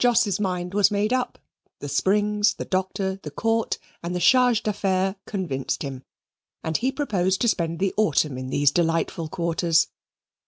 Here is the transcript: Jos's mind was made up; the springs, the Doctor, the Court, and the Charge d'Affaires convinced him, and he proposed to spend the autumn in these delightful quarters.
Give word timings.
Jos's 0.00 0.40
mind 0.40 0.74
was 0.74 0.90
made 0.90 1.12
up; 1.12 1.38
the 1.78 1.88
springs, 1.88 2.54
the 2.54 2.64
Doctor, 2.64 3.20
the 3.22 3.30
Court, 3.30 3.78
and 4.02 4.12
the 4.12 4.18
Charge 4.18 4.64
d'Affaires 4.64 5.14
convinced 5.24 5.84
him, 5.84 6.02
and 6.64 6.76
he 6.78 6.90
proposed 6.90 7.40
to 7.42 7.46
spend 7.48 7.78
the 7.78 7.94
autumn 7.96 8.36
in 8.36 8.48
these 8.50 8.72
delightful 8.72 9.28
quarters. 9.28 9.86